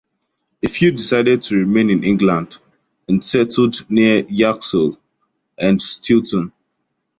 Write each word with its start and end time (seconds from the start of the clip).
A 0.63 0.67
few 0.67 0.89
decided 0.89 1.43
to 1.43 1.57
remain 1.57 1.91
in 1.91 2.03
England 2.03 2.57
and 3.07 3.23
settled 3.23 3.85
near 3.87 4.25
Yaxley 4.27 4.97
and 5.59 5.79
Stilton. 5.79 6.53